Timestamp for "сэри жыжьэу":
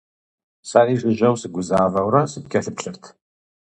0.69-1.35